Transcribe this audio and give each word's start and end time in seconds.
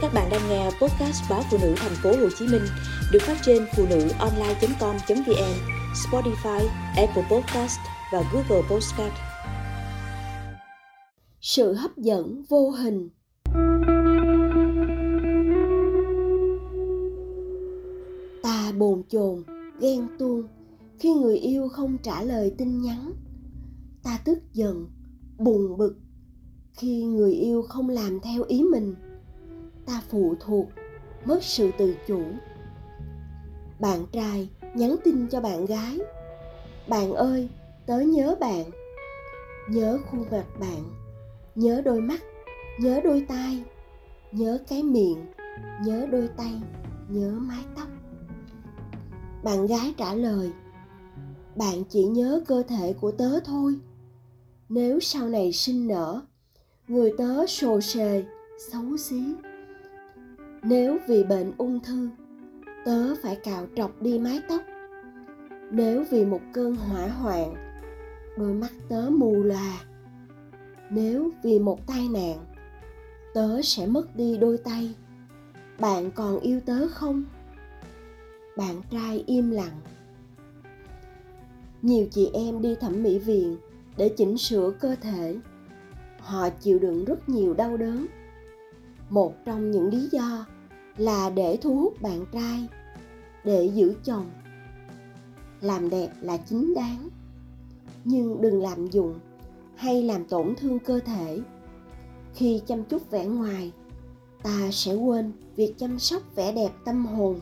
Các 0.00 0.14
bạn 0.14 0.28
đang 0.30 0.48
nghe 0.48 0.64
podcast 0.64 1.30
báo 1.30 1.42
phụ 1.50 1.58
nữ 1.62 1.74
thành 1.76 1.92
phố 2.02 2.10
Hồ 2.10 2.28
Chí 2.38 2.46
Minh 2.46 2.62
được 3.12 3.18
phát 3.22 3.36
trên 3.42 3.66
phụ 3.76 3.86
nữ 3.90 4.08
online.com.vn, 4.18 5.54
Spotify, 5.94 6.66
Apple 6.96 7.22
Podcast 7.30 7.78
và 8.12 8.22
Google 8.32 8.68
Podcast. 8.70 9.12
Sự 11.40 11.72
hấp 11.72 11.96
dẫn 11.96 12.42
vô 12.48 12.70
hình 12.70 13.08
Ta 18.42 18.72
bồn 18.78 19.02
chồn, 19.08 19.42
ghen 19.80 20.08
tuông 20.18 20.42
khi 20.98 21.14
người 21.14 21.36
yêu 21.36 21.68
không 21.68 21.98
trả 22.02 22.22
lời 22.22 22.54
tin 22.58 22.82
nhắn. 22.82 23.12
Ta 24.02 24.18
tức 24.24 24.38
giận, 24.52 24.86
buồn 25.38 25.78
bực 25.78 25.96
khi 26.72 27.04
người 27.04 27.32
yêu 27.32 27.62
không 27.62 27.88
làm 27.88 28.20
theo 28.20 28.42
ý 28.42 28.62
mình 28.62 28.94
ta 29.88 30.02
phụ 30.08 30.34
thuộc 30.40 30.66
mất 31.24 31.42
sự 31.42 31.70
tự 31.78 31.96
chủ. 32.06 32.22
Bạn 33.80 34.06
trai 34.12 34.48
nhắn 34.74 34.96
tin 35.04 35.28
cho 35.28 35.40
bạn 35.40 35.66
gái, 35.66 35.98
bạn 36.88 37.12
ơi, 37.14 37.48
tớ 37.86 38.00
nhớ 38.00 38.36
bạn. 38.40 38.64
Nhớ 39.68 39.98
khuôn 40.10 40.24
mặt 40.30 40.44
bạn, 40.60 40.84
nhớ 41.54 41.82
đôi 41.84 42.00
mắt, 42.00 42.20
nhớ 42.80 43.00
đôi 43.04 43.24
tai, 43.28 43.62
nhớ 44.32 44.58
cái 44.68 44.82
miệng, 44.82 45.26
nhớ 45.84 46.06
đôi 46.10 46.28
tay, 46.36 46.62
nhớ 47.08 47.30
mái 47.30 47.64
tóc. 47.76 47.88
Bạn 49.44 49.66
gái 49.66 49.94
trả 49.96 50.14
lời, 50.14 50.52
bạn 51.56 51.84
chỉ 51.88 52.04
nhớ 52.04 52.40
cơ 52.46 52.62
thể 52.68 52.94
của 53.00 53.10
tớ 53.10 53.40
thôi. 53.40 53.76
Nếu 54.68 55.00
sau 55.00 55.28
này 55.28 55.52
sinh 55.52 55.88
nở, 55.88 56.22
người 56.88 57.12
tớ 57.18 57.46
sồ 57.46 57.80
sề, 57.80 58.24
xấu 58.72 58.96
xí 58.96 59.22
nếu 60.62 60.98
vì 61.08 61.24
bệnh 61.24 61.52
ung 61.58 61.80
thư, 61.80 62.08
tớ 62.84 63.14
phải 63.22 63.36
cạo 63.36 63.66
trọc 63.76 64.02
đi 64.02 64.18
mái 64.18 64.40
tóc. 64.48 64.62
Nếu 65.70 66.04
vì 66.10 66.24
một 66.24 66.40
cơn 66.52 66.74
hỏa 66.76 67.08
hoạn, 67.08 67.54
đôi 68.38 68.54
mắt 68.54 68.72
tớ 68.88 69.10
mù 69.10 69.42
lòa. 69.42 69.84
Nếu 70.90 71.30
vì 71.42 71.58
một 71.58 71.86
tai 71.86 72.08
nạn, 72.08 72.38
tớ 73.34 73.62
sẽ 73.62 73.86
mất 73.86 74.16
đi 74.16 74.38
đôi 74.38 74.58
tay. 74.58 74.94
Bạn 75.78 76.10
còn 76.10 76.40
yêu 76.40 76.60
tớ 76.66 76.88
không? 76.88 77.24
Bạn 78.56 78.82
trai 78.90 79.24
im 79.26 79.50
lặng. 79.50 79.80
Nhiều 81.82 82.06
chị 82.10 82.30
em 82.34 82.62
đi 82.62 82.74
thẩm 82.74 83.02
mỹ 83.02 83.18
viện 83.18 83.56
để 83.96 84.08
chỉnh 84.16 84.38
sửa 84.38 84.70
cơ 84.80 84.96
thể. 85.00 85.36
Họ 86.20 86.50
chịu 86.50 86.78
đựng 86.78 87.04
rất 87.04 87.28
nhiều 87.28 87.54
đau 87.54 87.76
đớn. 87.76 88.06
Một 89.10 89.44
trong 89.44 89.70
những 89.70 89.88
lý 89.88 90.08
do 90.12 90.46
là 90.98 91.30
để 91.30 91.58
thu 91.60 91.76
hút 91.76 92.02
bạn 92.02 92.24
trai, 92.32 92.66
để 93.44 93.70
giữ 93.74 93.94
chồng. 94.04 94.26
Làm 95.60 95.90
đẹp 95.90 96.08
là 96.20 96.36
chính 96.36 96.74
đáng, 96.74 97.08
nhưng 98.04 98.40
đừng 98.40 98.62
lạm 98.62 98.86
dụng 98.86 99.14
hay 99.76 100.02
làm 100.02 100.24
tổn 100.24 100.54
thương 100.54 100.78
cơ 100.78 101.00
thể. 101.00 101.40
Khi 102.34 102.60
chăm 102.66 102.84
chút 102.84 103.10
vẻ 103.10 103.26
ngoài, 103.26 103.72
ta 104.42 104.68
sẽ 104.72 104.94
quên 104.94 105.32
việc 105.56 105.74
chăm 105.78 105.98
sóc 105.98 106.22
vẻ 106.34 106.52
đẹp 106.52 106.70
tâm 106.84 107.06
hồn. 107.06 107.40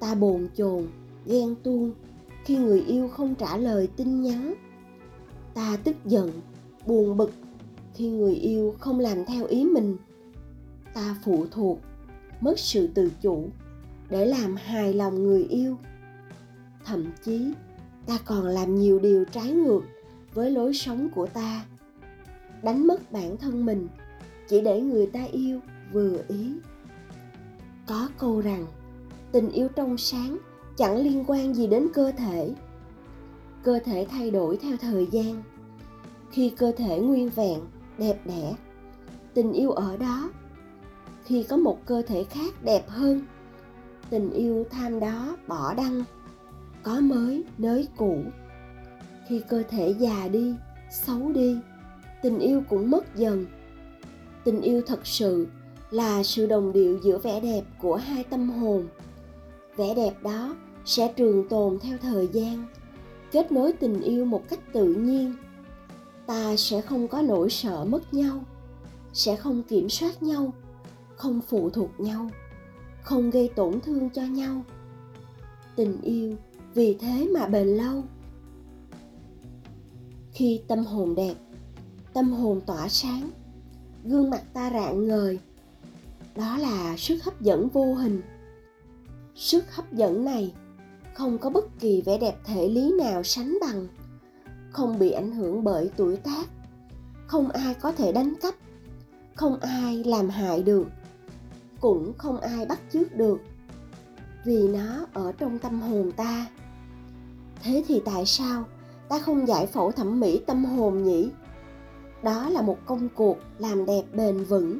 Ta 0.00 0.14
bồn 0.14 0.48
chồn, 0.56 0.86
ghen 1.26 1.54
tuông 1.62 1.92
khi 2.44 2.56
người 2.56 2.80
yêu 2.80 3.08
không 3.08 3.34
trả 3.34 3.56
lời 3.56 3.88
tin 3.96 4.22
nhắn. 4.22 4.54
Ta 5.54 5.76
tức 5.84 5.96
giận, 6.04 6.30
buồn 6.86 7.16
bực 7.16 7.32
khi 7.94 8.08
người 8.08 8.34
yêu 8.34 8.74
không 8.78 9.00
làm 9.00 9.24
theo 9.24 9.46
ý 9.46 9.64
mình. 9.64 9.96
Ta 10.94 11.16
phụ 11.24 11.46
thuộc 11.50 11.78
mất 12.40 12.58
sự 12.58 12.86
tự 12.86 13.10
chủ 13.22 13.50
để 14.10 14.26
làm 14.26 14.56
hài 14.56 14.94
lòng 14.94 15.22
người 15.22 15.44
yêu. 15.44 15.76
Thậm 16.84 17.06
chí, 17.24 17.52
ta 18.06 18.18
còn 18.24 18.44
làm 18.46 18.74
nhiều 18.74 18.98
điều 18.98 19.24
trái 19.24 19.52
ngược 19.52 19.82
với 20.34 20.50
lối 20.50 20.74
sống 20.74 21.08
của 21.14 21.26
ta, 21.26 21.64
đánh 22.62 22.86
mất 22.86 23.12
bản 23.12 23.36
thân 23.36 23.66
mình 23.66 23.88
chỉ 24.48 24.60
để 24.60 24.80
người 24.80 25.06
ta 25.06 25.24
yêu 25.24 25.60
vừa 25.92 26.18
ý. 26.28 26.52
Có 27.86 28.08
câu 28.18 28.40
rằng, 28.40 28.66
tình 29.32 29.50
yêu 29.50 29.68
trong 29.76 29.98
sáng 29.98 30.38
chẳng 30.76 30.96
liên 30.96 31.24
quan 31.26 31.54
gì 31.54 31.66
đến 31.66 31.88
cơ 31.94 32.12
thể. 32.12 32.54
Cơ 33.62 33.78
thể 33.84 34.06
thay 34.10 34.30
đổi 34.30 34.56
theo 34.56 34.76
thời 34.76 35.06
gian. 35.10 35.42
Khi 36.30 36.50
cơ 36.50 36.72
thể 36.76 37.00
nguyên 37.00 37.28
vẹn, 37.28 37.60
đẹp 37.98 38.20
đẽ, 38.24 38.54
tình 39.34 39.52
yêu 39.52 39.70
ở 39.70 39.96
đó 39.96 40.30
khi 41.28 41.42
có 41.42 41.56
một 41.56 41.78
cơ 41.86 42.02
thể 42.02 42.24
khác 42.24 42.54
đẹp 42.62 42.88
hơn. 42.88 43.22
Tình 44.10 44.30
yêu 44.30 44.66
tham 44.70 45.00
đó 45.00 45.36
bỏ 45.48 45.74
đăng, 45.74 46.04
có 46.82 47.00
mới 47.00 47.44
nới 47.58 47.88
cũ. 47.96 48.22
Khi 49.28 49.40
cơ 49.48 49.62
thể 49.70 49.94
già 49.98 50.28
đi, 50.28 50.54
xấu 50.90 51.32
đi, 51.32 51.56
tình 52.22 52.38
yêu 52.38 52.62
cũng 52.68 52.90
mất 52.90 53.16
dần. 53.16 53.46
Tình 54.44 54.60
yêu 54.60 54.82
thật 54.86 55.06
sự 55.06 55.46
là 55.90 56.22
sự 56.22 56.46
đồng 56.46 56.72
điệu 56.72 56.98
giữa 57.02 57.18
vẻ 57.18 57.40
đẹp 57.40 57.62
của 57.82 57.96
hai 57.96 58.24
tâm 58.24 58.50
hồn. 58.50 58.88
Vẻ 59.76 59.94
đẹp 59.94 60.22
đó 60.22 60.56
sẽ 60.84 61.12
trường 61.16 61.48
tồn 61.48 61.78
theo 61.78 61.98
thời 61.98 62.28
gian, 62.32 62.64
kết 63.32 63.52
nối 63.52 63.72
tình 63.72 64.00
yêu 64.00 64.24
một 64.24 64.42
cách 64.48 64.60
tự 64.72 64.94
nhiên. 64.94 65.34
Ta 66.26 66.56
sẽ 66.56 66.80
không 66.80 67.08
có 67.08 67.22
nỗi 67.22 67.50
sợ 67.50 67.84
mất 67.84 68.14
nhau, 68.14 68.44
sẽ 69.12 69.36
không 69.36 69.62
kiểm 69.62 69.88
soát 69.88 70.22
nhau 70.22 70.52
không 71.18 71.40
phụ 71.48 71.70
thuộc 71.70 71.90
nhau, 72.00 72.30
không 73.02 73.30
gây 73.30 73.50
tổn 73.56 73.80
thương 73.80 74.10
cho 74.10 74.22
nhau. 74.22 74.62
Tình 75.76 76.00
yêu 76.02 76.36
vì 76.74 76.96
thế 77.00 77.28
mà 77.34 77.46
bền 77.46 77.68
lâu. 77.68 78.02
Khi 80.32 80.62
tâm 80.68 80.84
hồn 80.84 81.14
đẹp, 81.14 81.34
tâm 82.12 82.32
hồn 82.32 82.60
tỏa 82.66 82.88
sáng, 82.88 83.30
gương 84.04 84.30
mặt 84.30 84.42
ta 84.52 84.70
rạng 84.70 85.08
ngời, 85.08 85.38
đó 86.36 86.58
là 86.58 86.96
sức 86.96 87.24
hấp 87.24 87.40
dẫn 87.40 87.68
vô 87.68 87.94
hình. 87.94 88.22
Sức 89.34 89.74
hấp 89.74 89.92
dẫn 89.92 90.24
này 90.24 90.54
không 91.14 91.38
có 91.38 91.50
bất 91.50 91.80
kỳ 91.80 92.02
vẻ 92.02 92.18
đẹp 92.18 92.36
thể 92.44 92.68
lý 92.68 92.92
nào 92.92 93.22
sánh 93.22 93.58
bằng, 93.60 93.86
không 94.70 94.98
bị 94.98 95.10
ảnh 95.10 95.32
hưởng 95.32 95.64
bởi 95.64 95.90
tuổi 95.96 96.16
tác, 96.16 96.48
không 97.26 97.48
ai 97.48 97.74
có 97.74 97.92
thể 97.92 98.12
đánh 98.12 98.34
cắp, 98.42 98.54
không 99.34 99.60
ai 99.60 100.04
làm 100.04 100.28
hại 100.28 100.62
được 100.62 100.86
cũng 101.80 102.12
không 102.18 102.40
ai 102.40 102.66
bắt 102.66 102.78
chước 102.92 103.16
được, 103.16 103.40
vì 104.44 104.68
nó 104.68 105.06
ở 105.12 105.32
trong 105.32 105.58
tâm 105.58 105.80
hồn 105.80 106.12
ta. 106.12 106.46
Thế 107.62 107.84
thì 107.88 108.02
tại 108.04 108.26
sao 108.26 108.64
ta 109.08 109.18
không 109.18 109.48
giải 109.48 109.66
phẫu 109.66 109.92
thẩm 109.92 110.20
mỹ 110.20 110.40
tâm 110.46 110.64
hồn 110.64 111.02
nhỉ? 111.02 111.30
Đó 112.22 112.48
là 112.48 112.62
một 112.62 112.78
công 112.86 113.08
cuộc 113.14 113.38
làm 113.58 113.86
đẹp 113.86 114.02
bền 114.12 114.44
vững 114.44 114.78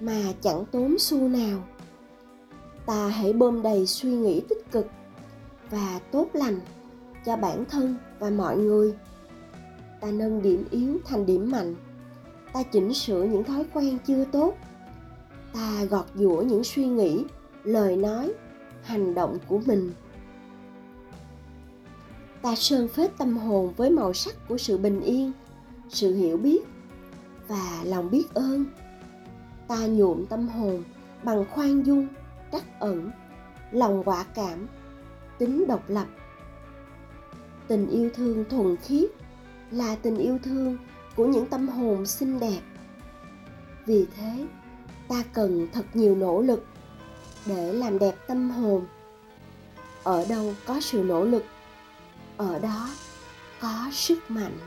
mà 0.00 0.22
chẳng 0.40 0.64
tốn 0.72 0.98
xu 0.98 1.28
nào. 1.28 1.58
Ta 2.86 3.08
hãy 3.08 3.32
bơm 3.32 3.62
đầy 3.62 3.86
suy 3.86 4.10
nghĩ 4.10 4.42
tích 4.48 4.70
cực 4.72 4.86
và 5.70 6.00
tốt 6.10 6.28
lành 6.32 6.60
cho 7.26 7.36
bản 7.36 7.64
thân 7.64 7.96
và 8.18 8.30
mọi 8.30 8.56
người. 8.56 8.94
Ta 10.00 10.10
nâng 10.10 10.42
điểm 10.42 10.64
yếu 10.70 10.98
thành 11.04 11.26
điểm 11.26 11.50
mạnh. 11.50 11.74
Ta 12.52 12.62
chỉnh 12.62 12.94
sửa 12.94 13.22
những 13.22 13.44
thói 13.44 13.64
quen 13.74 13.98
chưa 14.06 14.24
tốt 14.24 14.54
ta 15.54 15.84
gọt 15.84 16.06
giũa 16.14 16.42
những 16.42 16.64
suy 16.64 16.86
nghĩ, 16.86 17.24
lời 17.64 17.96
nói, 17.96 18.32
hành 18.82 19.14
động 19.14 19.38
của 19.48 19.60
mình. 19.66 19.92
Ta 22.42 22.54
sơn 22.54 22.88
phết 22.88 23.18
tâm 23.18 23.36
hồn 23.36 23.72
với 23.76 23.90
màu 23.90 24.12
sắc 24.12 24.48
của 24.48 24.58
sự 24.58 24.78
bình 24.78 25.00
yên, 25.00 25.32
sự 25.88 26.14
hiểu 26.14 26.36
biết 26.36 26.64
và 27.48 27.80
lòng 27.84 28.10
biết 28.10 28.34
ơn. 28.34 28.64
Ta 29.68 29.86
nhuộm 29.86 30.26
tâm 30.26 30.48
hồn 30.48 30.82
bằng 31.22 31.44
khoan 31.50 31.82
dung, 31.82 32.06
trắc 32.52 32.80
ẩn, 32.80 33.10
lòng 33.72 34.02
quả 34.04 34.24
cảm, 34.34 34.66
tính 35.38 35.64
độc 35.68 35.82
lập. 35.88 36.06
Tình 37.68 37.86
yêu 37.86 38.10
thương 38.14 38.44
thuần 38.50 38.76
khiết 38.76 39.10
là 39.70 39.96
tình 39.96 40.16
yêu 40.16 40.38
thương 40.42 40.78
của 41.16 41.26
những 41.26 41.46
tâm 41.46 41.68
hồn 41.68 42.06
xinh 42.06 42.40
đẹp. 42.40 42.60
Vì 43.86 44.06
thế 44.16 44.46
ta 45.08 45.22
cần 45.32 45.68
thật 45.72 45.84
nhiều 45.94 46.16
nỗ 46.16 46.42
lực 46.42 46.64
để 47.46 47.72
làm 47.72 47.98
đẹp 47.98 48.14
tâm 48.26 48.50
hồn. 48.50 48.86
Ở 50.02 50.26
đâu 50.28 50.54
có 50.66 50.80
sự 50.80 51.02
nỗ 51.02 51.24
lực, 51.24 51.44
ở 52.36 52.58
đó 52.58 52.88
có 53.60 53.88
sức 53.92 54.30
mạnh. 54.30 54.58